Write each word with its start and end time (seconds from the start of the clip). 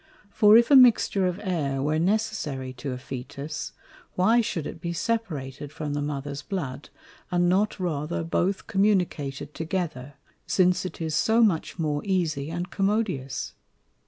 For 0.31 0.57
if 0.57 0.71
a 0.71 0.75
mixture 0.75 1.27
of 1.27 1.39
Air 1.43 1.79
were 1.79 1.99
necessary 1.99 2.73
to 2.73 2.91
a 2.91 2.97
Fœtus, 2.97 3.71
why 4.15 4.41
should 4.41 4.65
it 4.65 4.81
be 4.81 4.93
separated 4.93 5.71
from 5.71 5.93
the 5.93 6.01
Mother's 6.01 6.41
Blood, 6.41 6.89
and 7.29 7.47
not 7.47 7.79
rather 7.79 8.23
both 8.23 8.65
communicated 8.65 9.53
together, 9.53 10.15
since 10.47 10.85
it 10.85 11.01
is 11.01 11.13
so 11.13 11.43
much 11.43 11.77
more 11.77 12.03
easie 12.03 12.49
and 12.49 12.71
commodious? 12.71 13.53